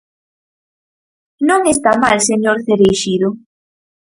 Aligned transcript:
¡Non 1.49 1.61
está 1.73 1.91
mal, 2.03 2.17
señor 2.29 2.57
Cereixido! 2.65 3.29